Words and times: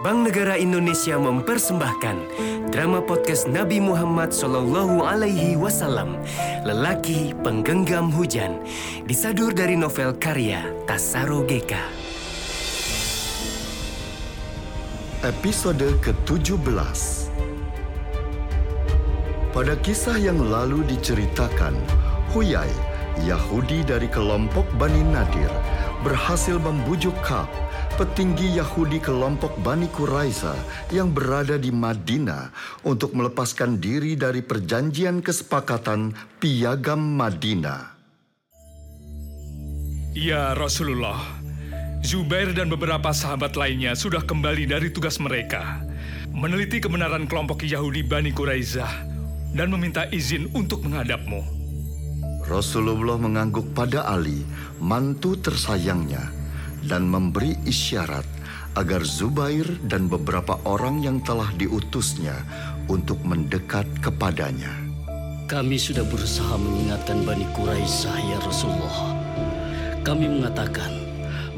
Bank 0.00 0.32
Negara 0.32 0.56
Indonesia 0.56 1.20
mempersembahkan 1.20 2.16
drama 2.72 3.04
podcast 3.04 3.44
Nabi 3.44 3.84
Muhammad 3.84 4.32
Sallallahu 4.32 5.04
Alaihi 5.04 5.60
Wasallam, 5.60 6.16
Lelaki 6.64 7.36
Penggenggam 7.44 8.08
Hujan, 8.08 8.64
disadur 9.04 9.52
dari 9.52 9.76
novel 9.76 10.16
karya 10.16 10.64
Tasaro 10.88 11.44
Geka. 11.44 11.84
Episode 15.20 15.92
ke-17 16.00 16.96
Pada 19.52 19.76
kisah 19.84 20.16
yang 20.16 20.40
lalu 20.48 20.80
diceritakan, 20.88 21.76
Huyai, 22.32 22.72
Yahudi 23.28 23.84
dari 23.84 24.08
kelompok 24.08 24.64
Bani 24.80 25.04
Nadir, 25.12 25.52
berhasil 26.00 26.56
membujuk 26.56 27.12
Ka'b, 27.20 27.52
petinggi 28.00 28.56
Yahudi 28.56 28.96
kelompok 28.96 29.60
Bani 29.60 29.84
Quraisy 29.92 30.56
yang 30.88 31.12
berada 31.12 31.60
di 31.60 31.68
Madinah 31.68 32.48
untuk 32.88 33.12
melepaskan 33.12 33.76
diri 33.76 34.16
dari 34.16 34.40
perjanjian 34.40 35.20
kesepakatan 35.20 36.16
Piagam 36.40 36.96
Madinah. 36.96 37.92
Ya 40.16 40.56
Rasulullah, 40.56 41.20
Zubair 42.00 42.56
dan 42.56 42.72
beberapa 42.72 43.12
sahabat 43.12 43.60
lainnya 43.60 43.92
sudah 43.92 44.24
kembali 44.24 44.64
dari 44.64 44.88
tugas 44.88 45.20
mereka, 45.20 45.84
meneliti 46.32 46.80
kebenaran 46.80 47.28
kelompok 47.28 47.68
Yahudi 47.68 48.00
Bani 48.00 48.32
Quraizah 48.32 49.12
dan 49.52 49.68
meminta 49.68 50.08
izin 50.08 50.48
untuk 50.56 50.88
menghadapmu. 50.88 51.44
Rasulullah 52.48 53.20
mengangguk 53.20 53.76
pada 53.76 54.08
Ali, 54.08 54.40
mantu 54.80 55.36
tersayangnya, 55.36 56.39
dan 56.86 57.08
memberi 57.08 57.56
isyarat 57.66 58.24
agar 58.78 59.02
Zubair 59.02 59.66
dan 59.90 60.06
beberapa 60.06 60.56
orang 60.62 61.02
yang 61.02 61.18
telah 61.26 61.50
diutusnya 61.58 62.36
untuk 62.86 63.18
mendekat 63.26 63.86
kepadanya. 63.98 64.70
Kami 65.50 65.74
sudah 65.74 66.06
berusaha 66.06 66.54
mengingatkan 66.54 67.26
Bani 67.26 67.42
Quraisy 67.50 68.06
ya 68.06 68.38
Rasulullah. 68.46 69.18
Kami 70.06 70.30
mengatakan 70.30 70.94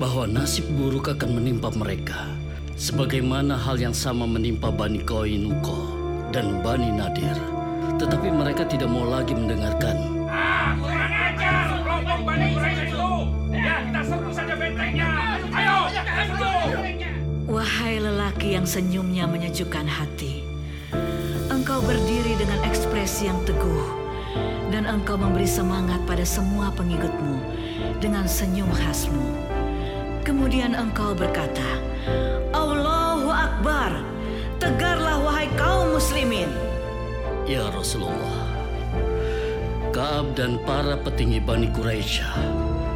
bahwa 0.00 0.24
nasib 0.24 0.64
buruk 0.72 1.12
akan 1.12 1.36
menimpa 1.36 1.68
mereka. 1.76 2.24
Sebagaimana 2.80 3.54
hal 3.54 3.76
yang 3.76 3.92
sama 3.92 4.24
menimpa 4.24 4.72
Bani 4.72 5.04
Koinuko 5.04 5.92
dan 6.32 6.64
Bani 6.64 6.88
Nadir. 6.88 7.36
Tetapi 8.00 8.32
mereka 8.32 8.64
tidak 8.64 8.88
mau 8.88 9.04
lagi 9.04 9.36
mendengarkan. 9.36 10.11
Yang 18.62 18.70
senyumnya 18.78 19.26
menyejukkan 19.26 19.90
hati, 19.90 20.46
engkau 21.50 21.82
berdiri 21.82 22.38
dengan 22.38 22.62
ekspresi 22.62 23.26
yang 23.26 23.42
teguh, 23.42 23.90
dan 24.70 24.86
engkau 24.86 25.18
memberi 25.18 25.50
semangat 25.50 25.98
pada 26.06 26.22
semua 26.22 26.70
pengikutmu 26.70 27.42
dengan 27.98 28.22
senyum 28.22 28.70
khasmu. 28.70 29.34
Kemudian 30.22 30.78
engkau 30.78 31.10
berkata, 31.10 31.82
Allahu 32.54 33.34
Akbar, 33.34 33.98
tegarlah 34.62 35.18
wahai 35.18 35.50
kaum 35.58 35.98
muslimin. 35.98 36.46
Ya 37.50 37.66
Rasulullah, 37.74 38.46
Kaab 39.90 40.38
dan 40.38 40.62
para 40.62 40.94
petinggi 41.02 41.42
Bani 41.42 41.66
Quraisy 41.74 42.22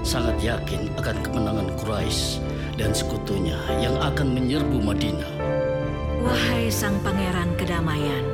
sangat 0.06 0.38
yakin 0.46 0.94
akan 0.94 1.16
kemenangan 1.26 1.74
Quraisy 1.74 2.38
dan 2.78 2.92
sekutunya 2.92 3.58
yang 3.82 3.98
akan 3.98 4.36
menyerbu 4.36 4.78
Madinah. 4.78 5.55
Wahai 6.26 6.66
sang 6.74 6.98
pangeran 7.06 7.54
kedamaian, 7.54 8.26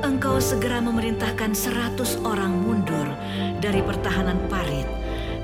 engkau 0.00 0.40
segera 0.40 0.80
memerintahkan 0.80 1.52
seratus 1.52 2.16
orang 2.24 2.56
mundur 2.64 3.04
dari 3.60 3.84
pertahanan 3.84 4.40
parit 4.48 4.88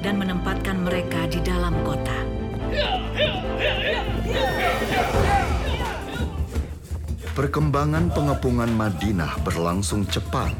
dan 0.00 0.16
menempatkan 0.16 0.80
mereka 0.80 1.28
di 1.28 1.44
dalam 1.44 1.76
kota. 1.84 2.16
Perkembangan 7.36 8.08
pengepungan 8.14 8.72
Madinah 8.72 9.36
berlangsung 9.44 10.08
cepat. 10.08 10.54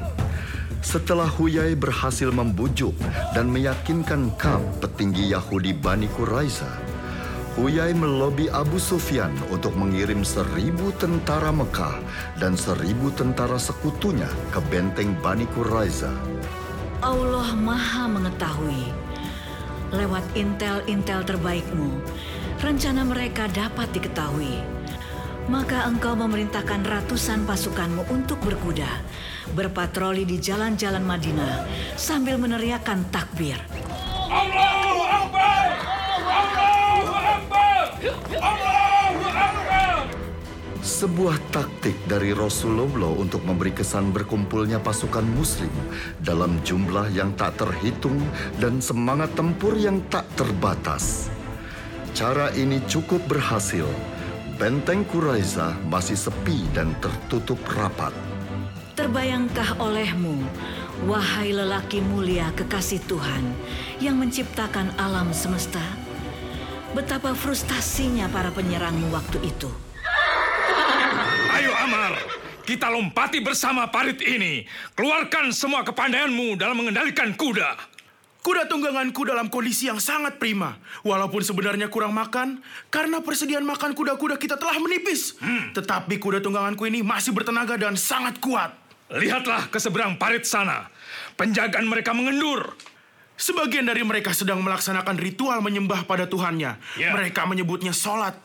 Setelah 0.84 1.32
Huyai 1.32 1.72
berhasil 1.72 2.28
membujuk 2.28 2.92
dan 3.32 3.48
meyakinkan 3.48 4.36
Kab 4.36 4.60
petinggi 4.84 5.32
Yahudi 5.32 5.72
Bani 5.72 6.12
Quraisy, 6.12 6.83
Huyai 7.54 7.94
melobi 7.94 8.50
Abu 8.50 8.82
Sufyan 8.82 9.30
untuk 9.46 9.78
mengirim 9.78 10.26
seribu 10.26 10.90
tentara 10.98 11.54
Mekah 11.54 12.02
dan 12.42 12.58
seribu 12.58 13.14
tentara 13.14 13.62
sekutunya 13.62 14.26
ke 14.50 14.58
benteng 14.74 15.14
Bani 15.22 15.46
Quraisy. 15.54 16.10
Allah 16.98 17.54
Maha 17.54 18.10
Mengetahui. 18.10 18.90
Lewat 19.94 20.26
intel-intel 20.34 21.22
terbaikmu, 21.22 21.94
rencana 22.58 23.06
mereka 23.06 23.46
dapat 23.54 23.86
diketahui. 23.94 24.58
Maka 25.46 25.86
engkau 25.86 26.18
memerintahkan 26.18 26.82
ratusan 26.82 27.46
pasukanmu 27.46 28.10
untuk 28.10 28.42
berkuda, 28.42 28.90
berpatroli 29.54 30.26
di 30.26 30.42
jalan-jalan 30.42 31.06
Madinah 31.06 31.70
sambil 31.94 32.34
meneriakkan 32.34 33.06
takbir. 33.14 33.62
Allahu 34.26 35.23
Sebuah 40.94 41.50
taktik 41.50 41.98
dari 42.06 42.30
Rasulullah 42.30 43.10
untuk 43.18 43.42
memberi 43.42 43.74
kesan 43.74 44.14
berkumpulnya 44.14 44.78
pasukan 44.78 45.26
muslim 45.26 45.74
dalam 46.22 46.54
jumlah 46.62 47.10
yang 47.10 47.34
tak 47.34 47.58
terhitung 47.58 48.22
dan 48.62 48.78
semangat 48.78 49.34
tempur 49.34 49.74
yang 49.74 49.98
tak 50.06 50.22
terbatas. 50.38 51.26
Cara 52.14 52.54
ini 52.54 52.78
cukup 52.86 53.18
berhasil. 53.26 53.90
Benteng 54.54 55.02
Quraisy 55.10 55.90
masih 55.90 56.14
sepi 56.14 56.62
dan 56.70 56.94
tertutup 57.02 57.58
rapat. 57.74 58.14
Terbayangkah 58.94 59.82
olehmu, 59.82 60.46
wahai 61.10 61.50
lelaki 61.50 62.06
mulia 62.06 62.54
kekasih 62.54 63.02
Tuhan 63.10 63.42
yang 63.98 64.14
menciptakan 64.14 64.94
alam 64.94 65.34
semesta? 65.34 65.82
Betapa 66.94 67.34
frustasinya 67.34 68.30
para 68.30 68.54
penyerangmu 68.54 69.10
waktu 69.10 69.42
itu. 69.42 69.93
Ayo 71.84 71.92
Amar, 71.92 72.16
kita 72.64 72.88
lompati 72.88 73.44
bersama 73.44 73.84
parit 73.92 74.16
ini. 74.24 74.64
Keluarkan 74.96 75.52
semua 75.52 75.84
kepandaianmu 75.84 76.56
dalam 76.56 76.80
mengendalikan 76.80 77.36
kuda. 77.36 77.76
Kuda 78.40 78.72
tungganganku 78.72 79.20
dalam 79.28 79.52
kondisi 79.52 79.92
yang 79.92 80.00
sangat 80.00 80.40
prima. 80.40 80.80
Walaupun 81.04 81.44
sebenarnya 81.44 81.92
kurang 81.92 82.16
makan, 82.16 82.64
karena 82.88 83.20
persediaan 83.20 83.68
makan 83.68 83.92
kuda-kuda 83.92 84.40
kita 84.40 84.56
telah 84.56 84.80
menipis. 84.80 85.36
Tetapi 85.76 86.16
kuda 86.16 86.40
tungganganku 86.40 86.88
ini 86.88 87.04
masih 87.04 87.36
bertenaga 87.36 87.76
dan 87.76 88.00
sangat 88.00 88.40
kuat. 88.40 88.72
Lihatlah 89.12 89.68
ke 89.68 89.76
seberang 89.76 90.16
parit 90.16 90.48
sana. 90.48 90.88
Penjagaan 91.36 91.84
mereka 91.84 92.16
mengendur. 92.16 92.80
Sebagian 93.36 93.84
dari 93.84 94.00
mereka 94.00 94.32
sedang 94.32 94.64
melaksanakan 94.64 95.20
ritual 95.20 95.60
menyembah 95.60 96.08
pada 96.08 96.24
Tuhannya. 96.24 96.80
Ya. 96.96 97.12
Mereka 97.12 97.44
menyebutnya 97.44 97.92
sholat. 97.92 98.40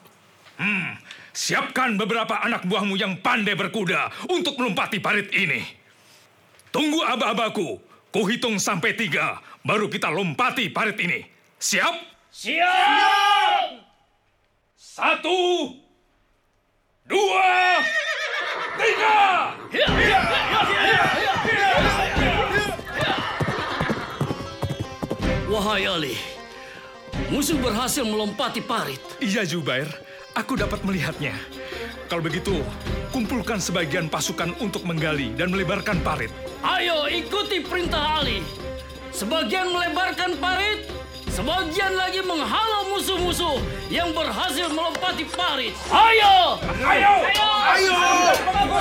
Hmm, 0.60 1.00
siapkan 1.40 1.96
beberapa 1.96 2.36
anak 2.44 2.68
buahmu 2.68 3.00
yang 3.00 3.16
pandai 3.24 3.56
berkuda 3.56 4.12
untuk 4.28 4.60
melompati 4.60 5.00
parit 5.00 5.32
ini. 5.32 5.64
Tunggu 6.68 7.00
aba-abaku. 7.08 7.80
Kuhitung 8.10 8.60
sampai 8.60 8.98
tiga, 8.98 9.40
baru 9.64 9.88
kita 9.88 10.12
lompati 10.12 10.68
parit 10.68 11.00
ini. 11.00 11.24
Siap? 11.62 11.96
Siap. 12.34 13.66
Satu, 14.76 15.72
dua, 17.08 17.80
tiga. 18.76 19.18
Wahai 25.50 25.86
Ali, 25.86 26.16
musuh 27.30 27.58
berhasil 27.62 28.02
melompati 28.02 28.62
parit. 28.64 29.02
Iya 29.22 29.46
Zubair, 29.46 29.90
aku 30.36 30.54
dapat 30.60 30.82
melihatnya. 30.86 31.34
Kalau 32.10 32.26
begitu, 32.26 32.62
kumpulkan 33.14 33.62
sebagian 33.62 34.10
pasukan 34.10 34.54
untuk 34.58 34.82
menggali 34.86 35.34
dan 35.38 35.54
melebarkan 35.54 36.02
parit. 36.02 36.34
Ayo 36.66 37.06
ikuti 37.06 37.62
perintah 37.62 38.22
Ali. 38.22 38.42
Sebagian 39.14 39.70
melebarkan 39.70 40.38
parit, 40.42 40.90
sebagian 41.30 41.94
lagi 41.98 42.22
menghalau 42.26 42.90
musuh-musuh 42.94 43.58
yang 43.94 44.10
berhasil 44.14 44.70
melompati 44.74 45.26
parit. 45.34 45.74
Ayo! 45.94 46.58
Ayo. 46.82 47.14
Ayo. 47.78 47.98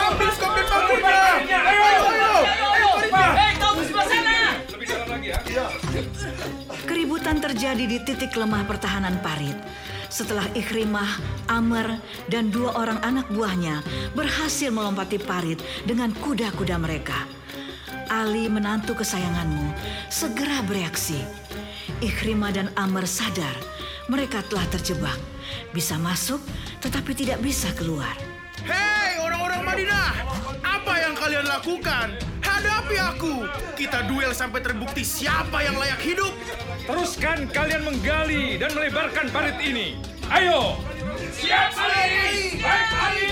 Ambil 0.09 0.31
skopin 0.33 0.65
bangkunya. 0.69 1.17
Ayo. 1.45 1.61
Ayo. 1.69 2.33
Ayo. 2.45 2.91
Hei, 3.13 3.53
kau 3.61 3.73
di 3.77 3.85
sebelah 3.89 4.09
sana! 4.09 4.39
Keributan 4.69 5.21
Keributan 6.89 7.37
terjadi 7.45 7.85
di 7.85 7.99
titik 8.05 8.33
lemah 8.37 8.65
pertahanan 8.65 9.21
parit. 9.21 9.57
Setelah 10.09 10.49
Ikrimah, 10.57 11.21
Amr, 11.53 12.01
dan 12.33 12.49
dua 12.49 12.73
orang 12.81 12.97
anak 13.05 13.29
buahnya 13.29 13.85
berhasil 14.17 14.73
melompati 14.73 15.21
parit 15.21 15.61
dengan 15.85 16.17
kuda-kuda 16.25 16.81
mereka. 16.81 17.29
Ali 18.09 18.49
menantu 18.49 18.97
kesayanganmu 18.97 19.69
segera 20.09 20.65
bereaksi. 20.65 21.21
Ikrimah 22.01 22.57
dan 22.57 22.73
Amr 22.73 23.05
sadar 23.05 23.53
mereka 24.09 24.41
telah 24.49 24.65
terjebak. 24.73 25.21
Bisa 25.77 26.01
masuk 26.01 26.41
tetapi 26.81 27.13
tidak 27.13 27.45
bisa 27.45 27.69
keluar. 27.77 28.17
Hei 28.65 29.21
orang-orang 29.21 29.61
Madinah, 29.61 30.13
apa 30.65 30.93
yang 31.05 31.15
kalian 31.21 31.45
lakukan? 31.45 32.17
Hadapi 32.41 32.97
aku. 32.97 33.35
Kita 33.77 34.09
duel 34.09 34.33
sampai 34.33 34.65
terbukti 34.65 35.05
siapa 35.05 35.61
yang 35.61 35.77
layak 35.77 36.01
hidup. 36.01 36.33
Teruskan 36.89 37.53
kalian 37.53 37.85
menggali 37.85 38.57
dan 38.57 38.73
melebarkan 38.73 39.29
parit 39.29 39.61
ini. 39.61 40.01
Ayo! 40.33 40.81
Siap 41.37 41.77
Ali! 41.77 42.57
Baik 42.57 42.91
Ali! 42.97 43.29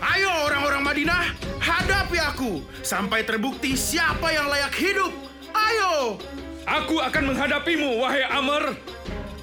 Ayo 0.00 0.48
orang-orang 0.48 0.80
Madinah, 0.80 1.36
hadapi 1.60 2.16
aku 2.16 2.64
sampai 2.80 3.28
terbukti 3.28 3.76
siapa 3.76 4.32
yang 4.32 4.48
layak 4.48 4.72
hidup. 4.72 5.12
Ayo, 5.52 6.16
Aku 6.62 7.02
akan 7.02 7.34
menghadapimu, 7.34 8.00
wahai 8.00 8.24
Amr. 8.24 8.72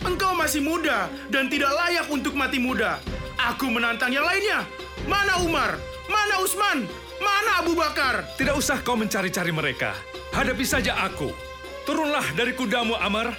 engkau 0.07 0.31
masih 0.33 0.63
muda 0.63 1.11
dan 1.29 1.51
tidak 1.51 1.69
layak 1.69 2.09
untuk 2.09 2.33
mati 2.33 2.57
muda. 2.57 2.97
Aku 3.37 3.69
menantang 3.69 4.09
yang 4.09 4.25
lainnya. 4.25 4.65
Mana 5.05 5.37
Umar? 5.45 5.77
Mana 6.09 6.41
Usman? 6.41 6.89
Mana 7.21 7.61
Abu 7.61 7.77
Bakar? 7.77 8.25
Tidak 8.39 8.55
usah 8.57 8.81
kau 8.81 8.97
mencari-cari 8.97 9.53
mereka. 9.53 9.93
Hadapi 10.31 10.63
saja 10.65 10.95
aku. 11.05 11.48
Turunlah 11.83 12.25
dari 12.35 12.55
kudamu, 12.55 12.95
Amr. 12.97 13.35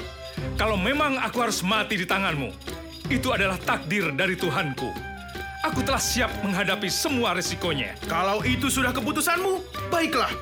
Kalau 0.57 0.77
memang 0.77 1.21
aku 1.21 1.41
harus 1.45 1.61
mati 1.61 2.01
di 2.01 2.07
tanganmu, 2.09 2.53
itu 3.13 3.29
adalah 3.33 3.59
takdir 3.61 4.13
dari 4.13 4.37
Tuhanku. 4.37 4.93
Aku 5.61 5.85
telah 5.85 6.01
siap 6.01 6.33
menghadapi 6.41 6.89
semua 6.89 7.37
resikonya. 7.37 7.93
Kalau 8.09 8.41
itu 8.41 8.73
sudah 8.73 8.97
keputusanmu, 8.97 9.61
baiklah. 9.93 10.33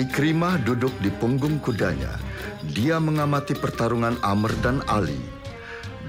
Ikrimah 0.00 0.56
duduk 0.64 0.96
di 1.04 1.12
punggung 1.12 1.60
kudanya. 1.60 2.16
Dia 2.72 2.96
mengamati 2.96 3.52
pertarungan 3.52 4.16
Amr 4.24 4.56
dan 4.64 4.80
Ali. 4.88 5.20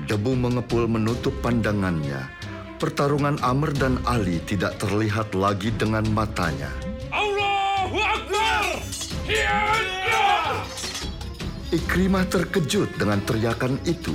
Debu 0.08 0.36
mengepul 0.40 0.88
menutup 0.88 1.36
pandangannya. 1.44 2.43
Pertarungan 2.84 3.40
Amr 3.40 3.72
dan 3.80 3.96
Ali 4.04 4.44
tidak 4.44 4.76
terlihat 4.76 5.32
lagi 5.32 5.72
dengan 5.72 6.04
matanya. 6.12 6.68
Allahu 7.16 7.96
Akbar! 7.96 8.84
Ikrimah 11.72 12.28
terkejut 12.28 12.92
dengan 13.00 13.24
teriakan 13.24 13.80
itu. 13.88 14.12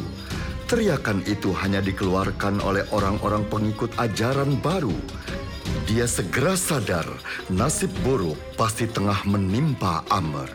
Teriakan 0.69 1.25
itu 1.25 1.49
hanya 1.56 1.81
dikeluarkan 1.81 2.61
oleh 2.61 2.85
orang-orang 2.93 3.41
pengikut 3.49 3.88
ajaran 3.97 4.61
baru. 4.61 4.93
Dia 5.88 6.05
segera 6.05 6.53
sadar 6.53 7.09
nasib 7.49 7.88
buruk 8.05 8.37
pasti 8.61 8.85
tengah 8.85 9.25
menimpa 9.25 10.05
Amr. 10.12 10.53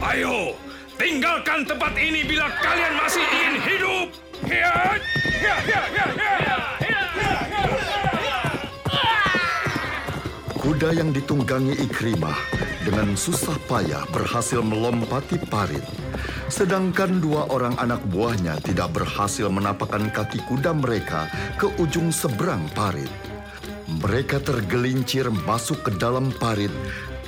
Ayo, 0.00 0.56
tinggalkan 0.96 1.68
tempat 1.68 1.92
ini 1.92 2.24
bila 2.24 2.48
kalian 2.64 2.96
masih 2.96 3.20
ingin 3.20 3.56
hidup. 3.60 4.08
Hiat! 4.48 5.00
Hiat, 5.44 5.60
hiat, 5.68 5.86
hiat, 5.92 6.12
hiat. 6.16 6.49
Kuda 10.60 10.92
yang 10.92 11.08
ditunggangi 11.16 11.72
Ikrimah 11.88 12.36
dengan 12.84 13.16
susah 13.16 13.56
payah 13.64 14.04
berhasil 14.12 14.60
melompati 14.60 15.40
parit. 15.48 15.80
Sedangkan 16.52 17.16
dua 17.24 17.48
orang 17.48 17.80
anak 17.80 18.04
buahnya 18.12 18.60
tidak 18.60 18.92
berhasil 18.92 19.48
menapakkan 19.48 20.12
kaki 20.12 20.36
kuda 20.44 20.76
mereka 20.76 21.32
ke 21.56 21.64
ujung 21.80 22.12
seberang 22.12 22.68
parit. 22.76 23.08
Mereka 24.04 24.44
tergelincir 24.44 25.32
masuk 25.48 25.80
ke 25.80 25.96
dalam 25.96 26.28
parit, 26.36 26.70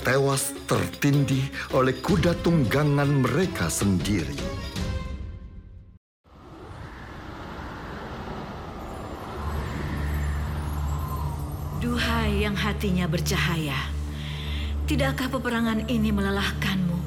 tewas 0.05 0.53
tertindih 0.69 1.49
oleh 1.73 1.97
kuda 2.05 2.37
tunggangan 2.45 3.25
mereka 3.25 3.73
sendiri. 3.73 4.37
Hatinya 12.83 13.07
bercahaya, 13.07 13.79
tidakkah 14.91 15.31
peperangan 15.31 15.87
ini 15.87 16.11
melelahkanmu? 16.11 16.99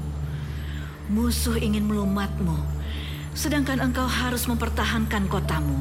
Musuh 1.11 1.59
ingin 1.59 1.83
melumatmu, 1.83 2.55
sedangkan 3.35 3.83
engkau 3.83 4.07
harus 4.07 4.47
mempertahankan 4.47 5.27
kotamu 5.27 5.75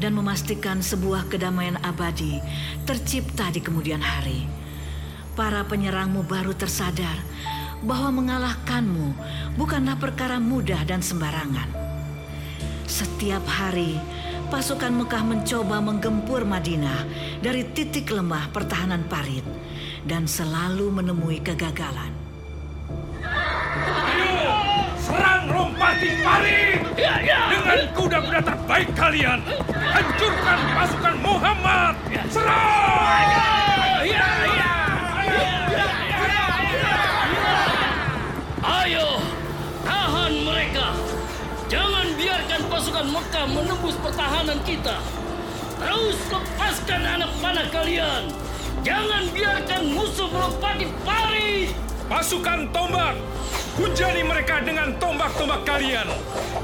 dan 0.00 0.16
memastikan 0.16 0.80
sebuah 0.80 1.28
kedamaian 1.28 1.76
abadi 1.84 2.40
tercipta 2.88 3.52
di 3.52 3.60
kemudian 3.60 4.00
hari. 4.00 4.48
Para 5.36 5.68
penyerangmu 5.68 6.24
baru 6.24 6.56
tersadar 6.56 7.20
bahwa 7.84 8.24
mengalahkanmu 8.24 9.12
bukanlah 9.60 10.00
perkara 10.00 10.40
mudah 10.40 10.80
dan 10.88 11.04
sembarangan. 11.04 11.68
Setiap 12.88 13.44
hari, 13.44 14.00
pasukan 14.50 14.90
Mekah 14.90 15.22
mencoba 15.22 15.78
menggempur 15.78 16.42
Madinah 16.42 17.06
dari 17.38 17.62
titik 17.70 18.10
lemah 18.10 18.50
pertahanan 18.50 19.06
parit 19.06 19.46
dan 20.02 20.26
selalu 20.26 20.90
menemui 20.90 21.38
kegagalan. 21.38 22.10
Ayo, 23.86 24.42
serang 24.98 25.54
lompati 25.54 26.10
parit! 26.26 26.82
Dengan 27.46 27.78
kuda-kuda 27.94 28.40
terbaik 28.42 28.90
kalian, 28.98 29.38
hancurkan 29.70 30.58
pasukan 30.74 31.14
Muhammad! 31.22 31.94
Serang! 32.26 33.59
Pertahanan 44.10 44.58
kita. 44.66 44.98
Terus 45.78 46.18
lepaskan 46.34 47.02
anak 47.06 47.30
panah 47.38 47.68
kalian. 47.70 48.26
Jangan 48.82 49.30
biarkan 49.30 49.82
musuh 49.94 50.26
melompati 50.26 50.90
parit. 51.06 51.70
Pasukan 52.10 52.66
tombak, 52.74 53.14
hujani 53.78 54.26
mereka 54.26 54.58
dengan 54.66 54.90
tombak-tombak 54.98 55.62
kalian. 55.62 56.10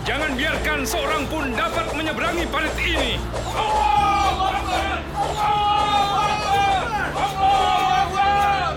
Jangan 0.02 0.34
biarkan 0.34 0.82
seorang 0.82 1.22
pun 1.30 1.54
dapat 1.54 1.86
menyeberangi 1.94 2.50
parit 2.50 2.74
ini. 2.82 3.14
Allahu 3.54 4.42
Akbar! 4.42 4.96
Allahu 5.14 6.16
Akbar! 6.18 6.82
Allahu 7.14 7.90
Akbar! 7.94 8.68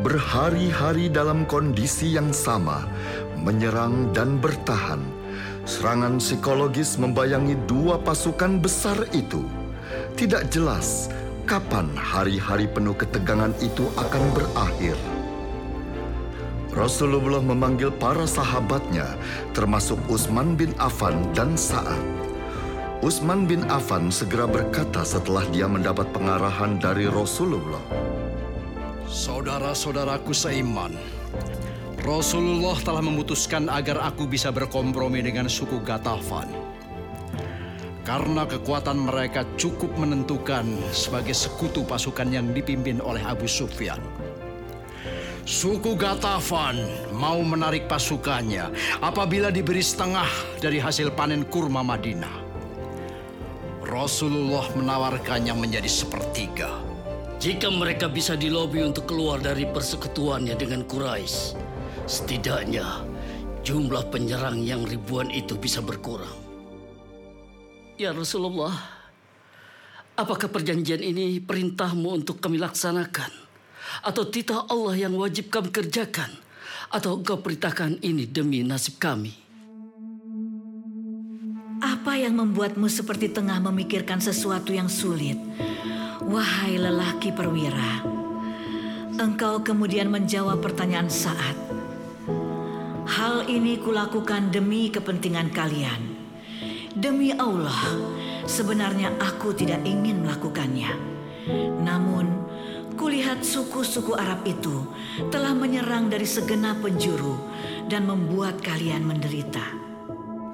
Berhari-hari 0.00 1.12
dalam 1.12 1.44
kondisi 1.44 2.16
yang 2.16 2.32
sama, 2.32 2.88
menyerang 3.36 4.08
dan 4.16 4.40
bertahan. 4.40 5.21
Serangan 5.62 6.18
psikologis 6.18 6.98
membayangi 6.98 7.54
dua 7.70 7.94
pasukan 8.02 8.58
besar 8.58 8.98
itu. 9.14 9.46
Tidak 10.18 10.50
jelas 10.50 11.06
kapan 11.46 11.90
hari-hari 11.94 12.66
penuh 12.66 12.94
ketegangan 12.98 13.54
itu 13.62 13.86
akan 13.94 14.24
berakhir. 14.34 14.98
Rasulullah 16.72 17.44
memanggil 17.44 17.92
para 17.92 18.24
sahabatnya, 18.24 19.04
termasuk 19.52 20.00
Utsman 20.08 20.56
bin 20.56 20.72
Affan 20.80 21.20
dan 21.36 21.52
Sa'ad. 21.52 22.00
Utsman 23.04 23.44
bin 23.44 23.66
Affan 23.68 24.08
segera 24.08 24.48
berkata 24.48 25.04
setelah 25.04 25.44
dia 25.52 25.68
mendapat 25.68 26.08
pengarahan 26.16 26.80
dari 26.80 27.10
Rasulullah. 27.12 27.82
Saudara-saudaraku 29.04 30.32
seiman, 30.32 30.96
Rasulullah 32.02 32.74
telah 32.82 32.98
memutuskan 32.98 33.70
agar 33.70 34.02
aku 34.02 34.26
bisa 34.26 34.50
berkompromi 34.50 35.22
dengan 35.22 35.46
suku 35.46 35.78
Gatafan. 35.86 36.50
Karena 38.02 38.42
kekuatan 38.42 39.06
mereka 39.06 39.46
cukup 39.54 39.94
menentukan 39.94 40.66
sebagai 40.90 41.30
sekutu 41.30 41.86
pasukan 41.86 42.26
yang 42.26 42.50
dipimpin 42.50 42.98
oleh 42.98 43.22
Abu 43.22 43.46
Sufyan. 43.46 44.02
Suku 45.46 45.94
Gatafan 45.94 46.82
mau 47.14 47.38
menarik 47.38 47.86
pasukannya 47.86 48.74
apabila 48.98 49.54
diberi 49.54 49.82
setengah 49.82 50.26
dari 50.58 50.82
hasil 50.82 51.14
panen 51.14 51.46
kurma 51.46 51.86
Madinah. 51.86 52.42
Rasulullah 53.86 54.66
menawarkannya 54.74 55.54
menjadi 55.54 55.86
sepertiga. 55.86 56.82
Jika 57.38 57.70
mereka 57.70 58.10
bisa 58.10 58.34
dilobi 58.34 58.82
untuk 58.82 59.06
keluar 59.06 59.38
dari 59.38 59.66
persekutuannya 59.66 60.54
dengan 60.54 60.86
Quraisy, 60.86 61.58
setidaknya 62.06 62.84
jumlah 63.62 64.10
penyerang 64.10 64.62
yang 64.62 64.82
ribuan 64.82 65.30
itu 65.30 65.54
bisa 65.54 65.78
berkurang. 65.78 66.34
Ya 67.94 68.10
Rasulullah, 68.10 68.74
apakah 70.18 70.50
perjanjian 70.50 71.00
ini 71.00 71.38
perintahmu 71.38 72.22
untuk 72.22 72.42
kami 72.42 72.58
laksanakan? 72.58 73.30
Atau 74.02 74.26
titah 74.26 74.66
Allah 74.66 74.98
yang 74.98 75.14
wajib 75.14 75.52
kami 75.52 75.70
kerjakan? 75.70 76.30
Atau 76.92 77.20
engkau 77.20 77.40
perintahkan 77.40 78.02
ini 78.02 78.26
demi 78.26 78.60
nasib 78.66 78.98
kami? 78.98 79.32
Apa 81.82 82.14
yang 82.14 82.38
membuatmu 82.38 82.86
seperti 82.86 83.30
tengah 83.30 83.58
memikirkan 83.58 84.22
sesuatu 84.22 84.70
yang 84.70 84.86
sulit? 84.86 85.38
Wahai 86.22 86.78
lelaki 86.78 87.34
perwira. 87.34 88.06
Engkau 89.18 89.60
kemudian 89.60 90.08
menjawab 90.08 90.62
pertanyaan 90.62 91.10
saat. 91.10 91.71
Hal 93.12 93.44
ini 93.44 93.76
kulakukan 93.76 94.48
demi 94.48 94.88
kepentingan 94.88 95.52
kalian. 95.52 96.16
Demi 96.96 97.28
Allah, 97.36 97.92
sebenarnya 98.48 99.12
aku 99.20 99.52
tidak 99.52 99.84
ingin 99.84 100.24
melakukannya. 100.24 100.96
Namun, 101.84 102.32
kulihat 102.96 103.44
suku-suku 103.44 104.16
Arab 104.16 104.48
itu 104.48 104.88
telah 105.28 105.52
menyerang 105.52 106.08
dari 106.08 106.24
segenap 106.24 106.80
penjuru 106.80 107.36
dan 107.92 108.08
membuat 108.08 108.64
kalian 108.64 109.04
menderita. 109.04 109.76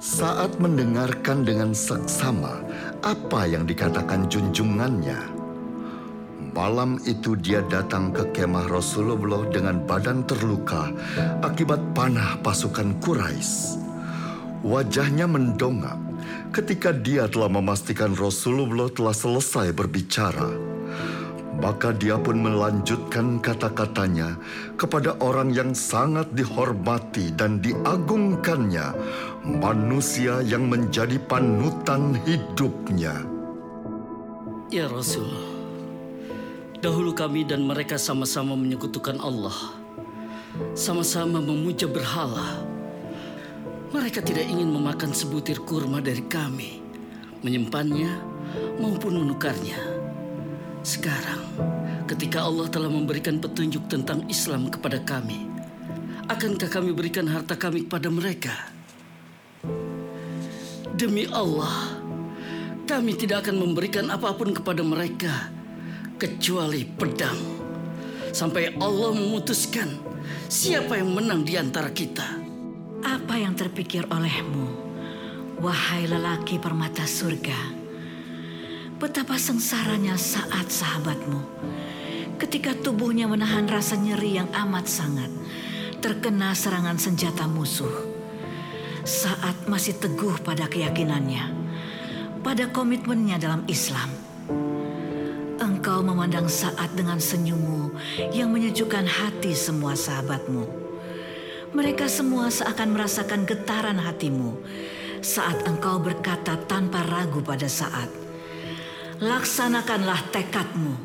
Saat 0.03 0.59
mendengarkan 0.59 1.47
dengan 1.47 1.71
seksama 1.71 2.59
apa 3.07 3.47
yang 3.47 3.63
dikatakan 3.63 4.27
junjungannya, 4.27 5.38
malam 6.59 6.99
itu 7.07 7.39
dia 7.39 7.63
datang 7.71 8.11
ke 8.11 8.35
kemah 8.35 8.67
Rasulullah 8.67 9.47
dengan 9.47 9.79
badan 9.87 10.27
terluka 10.27 10.91
akibat 11.39 11.79
panah 11.95 12.35
pasukan 12.43 12.99
Quraisy. 12.99 13.79
Wajahnya 14.67 15.23
mendongak 15.23 15.95
ketika 16.51 16.91
dia 16.91 17.31
telah 17.31 17.47
memastikan 17.47 18.11
Rasulullah 18.11 18.91
telah 18.91 19.15
selesai 19.15 19.71
berbicara. 19.71 20.51
Maka 21.63 21.95
dia 21.95 22.19
pun 22.19 22.43
melanjutkan 22.43 23.39
kata-katanya 23.39 24.35
kepada 24.75 25.15
orang 25.23 25.55
yang 25.55 25.71
sangat 25.71 26.27
dihormati 26.35 27.35
dan 27.35 27.63
diagungkannya, 27.63 28.95
manusia 29.43 30.43
yang 30.43 30.67
menjadi 30.67 31.19
panutan 31.23 32.19
hidupnya. 32.27 33.15
Ya 34.71 34.87
Rasul, 34.87 35.48
dahulu 36.79 37.11
kami 37.11 37.43
dan 37.43 37.67
mereka 37.67 37.99
sama-sama 37.99 38.55
menyekutukan 38.55 39.19
Allah. 39.19 39.75
Sama-sama 40.75 41.43
memuja 41.43 41.85
berhala. 41.85 42.63
Mereka 43.91 44.23
tidak 44.23 44.47
ingin 44.47 44.71
memakan 44.71 45.11
sebutir 45.11 45.59
kurma 45.67 45.99
dari 45.99 46.23
kami, 46.23 46.79
menyimpannya 47.43 48.11
maupun 48.79 49.19
menukarnya. 49.19 49.75
Sekarang, 50.79 51.43
ketika 52.07 52.47
Allah 52.47 52.71
telah 52.71 52.87
memberikan 52.87 53.43
petunjuk 53.43 53.91
tentang 53.91 54.23
Islam 54.31 54.71
kepada 54.71 55.03
kami, 55.03 55.51
akankah 56.31 56.69
kami 56.71 56.95
berikan 56.95 57.27
harta 57.27 57.59
kami 57.59 57.89
kepada 57.89 58.07
mereka? 58.07 58.55
Demi 60.95 61.27
Allah, 61.33 61.97
kami 62.87 63.17
tidak 63.19 63.47
akan 63.47 63.67
memberikan 63.67 64.07
apa 64.13 64.31
pun 64.37 64.53
kepada 64.53 64.85
mereka 64.85 65.58
kecuali 66.19 66.83
pedang. 66.83 67.39
Sampai 68.35 68.75
Allah 68.75 69.15
memutuskan 69.15 69.87
siapa 70.51 70.99
yang 70.99 71.15
menang 71.15 71.47
di 71.47 71.55
antara 71.55 71.89
kita. 71.95 72.27
Apa 72.99 73.39
yang 73.39 73.55
terpikir 73.55 74.03
olehmu, 74.11 74.67
wahai 75.63 76.03
lelaki 76.05 76.59
permata 76.59 77.07
surga? 77.07 77.79
Betapa 78.99 79.39
sengsaranya 79.39 80.19
saat 80.19 80.67
sahabatmu 80.67 81.39
ketika 82.35 82.75
tubuhnya 82.75 83.31
menahan 83.31 83.63
rasa 83.71 83.95
nyeri 83.95 84.35
yang 84.35 84.51
amat 84.51 84.91
sangat 84.91 85.31
terkena 86.03 86.51
serangan 86.51 86.99
senjata 86.99 87.47
musuh. 87.47 88.11
Saat 89.07 89.71
masih 89.71 89.95
teguh 89.95 90.43
pada 90.43 90.67
keyakinannya, 90.67 91.55
pada 92.43 92.67
komitmennya 92.67 93.39
dalam 93.39 93.63
Islam. 93.71 94.18
Engkau 95.59 95.99
memandang 95.99 96.47
saat 96.47 96.91
dengan 96.95 97.19
senyummu 97.19 97.91
yang 98.31 98.49
menyejukkan 98.49 99.03
hati 99.03 99.51
semua 99.51 99.93
sahabatmu. 99.93 100.63
Mereka 101.75 102.07
semua 102.09 102.49
seakan 102.49 102.95
merasakan 102.95 103.45
getaran 103.45 103.99
hatimu 104.01 104.57
saat 105.19 105.67
engkau 105.67 105.99
berkata 105.99 106.55
tanpa 106.65 107.03
ragu 107.05 107.43
pada 107.43 107.67
saat 107.67 108.07
laksanakanlah 109.19 110.31
tekadmu. 110.31 110.95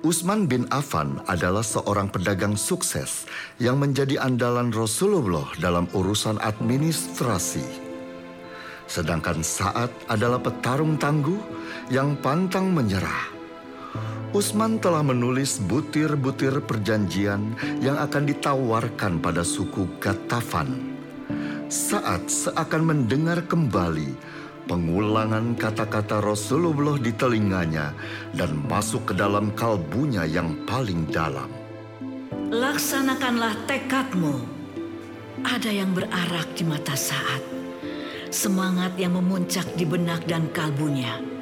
Usman 0.00 0.48
bin 0.48 0.64
Affan 0.72 1.20
adalah 1.28 1.60
seorang 1.60 2.08
pedagang 2.08 2.56
sukses 2.56 3.28
yang 3.60 3.76
menjadi 3.76 4.16
andalan 4.24 4.72
Rasulullah 4.72 5.44
dalam 5.60 5.84
urusan 5.92 6.40
administrasi. 6.40 7.84
Sedangkan 8.88 9.42
Sa'ad 9.44 9.90
adalah 10.08 10.40
petarung 10.40 10.96
tangguh 10.96 11.40
yang 11.92 12.16
pantang 12.24 12.72
menyerah. 12.72 13.35
Usman 14.34 14.82
telah 14.82 15.06
menulis 15.06 15.62
butir-butir 15.62 16.58
perjanjian 16.66 17.54
yang 17.78 17.94
akan 17.94 18.26
ditawarkan 18.26 19.22
pada 19.22 19.46
suku 19.46 19.86
Gatafan. 20.02 20.98
Saat 21.70 22.26
seakan 22.30 22.82
mendengar 22.82 23.42
kembali 23.46 24.14
pengulangan 24.66 25.54
kata-kata 25.54 26.18
Rasulullah 26.18 26.98
di 26.98 27.14
telinganya 27.14 27.94
dan 28.34 28.58
masuk 28.66 29.10
ke 29.10 29.14
dalam 29.14 29.54
kalbunya 29.54 30.26
yang 30.26 30.58
paling 30.66 31.06
dalam. 31.10 31.50
Laksanakanlah 32.50 33.66
tekadmu. 33.70 34.42
Ada 35.46 35.70
yang 35.70 35.94
berarak 35.94 36.50
di 36.58 36.66
mata 36.66 36.98
saat. 36.98 37.42
Semangat 38.30 38.98
yang 38.98 39.14
memuncak 39.14 39.66
di 39.78 39.86
benak 39.86 40.26
dan 40.26 40.50
kalbunya. 40.50 41.35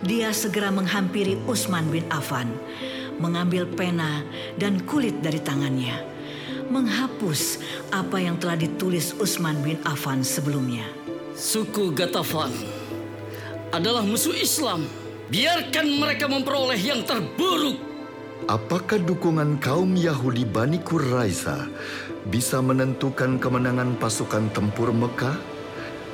Dia 0.00 0.32
segera 0.32 0.72
menghampiri 0.72 1.36
Utsman 1.44 1.84
bin 1.92 2.08
Affan, 2.08 2.48
mengambil 3.20 3.68
pena 3.68 4.24
dan 4.56 4.80
kulit 4.88 5.20
dari 5.20 5.36
tangannya, 5.44 6.00
menghapus 6.72 7.60
apa 7.92 8.16
yang 8.16 8.40
telah 8.40 8.56
ditulis 8.56 9.12
Utsman 9.20 9.60
bin 9.60 9.76
Affan 9.84 10.24
sebelumnya. 10.24 10.88
Suku 11.36 11.92
Gatafan 11.92 12.52
adalah 13.76 14.00
musuh 14.00 14.32
Islam. 14.32 14.88
Biarkan 15.30 15.86
mereka 16.00 16.26
memperoleh 16.26 16.80
yang 16.80 17.06
terburuk. 17.06 17.78
Apakah 18.50 18.98
dukungan 18.98 19.62
kaum 19.62 19.94
Yahudi 19.94 20.42
Bani 20.42 20.82
Quraiza 20.82 21.70
bisa 22.26 22.58
menentukan 22.58 23.38
kemenangan 23.38 23.94
pasukan 24.00 24.50
tempur 24.50 24.90
Mekah? 24.90 25.38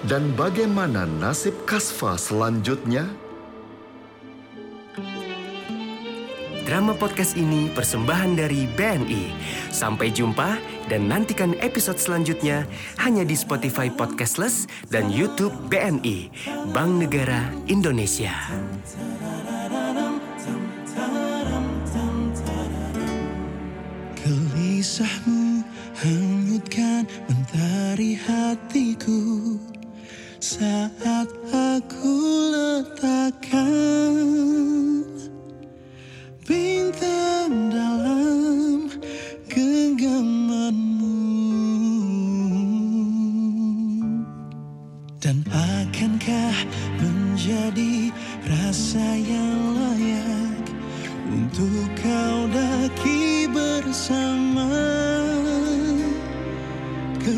Dan 0.05 0.37
bagaimana 0.37 1.09
nasib 1.09 1.57
Kasfa 1.65 2.21
selanjutnya? 2.21 3.09
Drama 6.67 6.99
podcast 6.99 7.39
ini 7.39 7.71
persembahan 7.71 8.35
dari 8.35 8.67
BNI. 8.67 9.31
Sampai 9.71 10.11
jumpa 10.11 10.59
dan 10.91 11.07
nantikan 11.07 11.55
episode 11.63 11.95
selanjutnya 11.95 12.67
hanya 12.99 13.23
di 13.23 13.39
Spotify 13.39 13.87
Podcastless 13.87 14.67
dan 14.91 15.07
YouTube 15.07 15.55
BNI, 15.71 16.27
Bank 16.75 16.99
Negara 16.99 17.55
Indonesia. 17.71 18.35
Gelisahmu 24.27 25.36
bersama. 53.97 54.69
Ke 57.17 57.33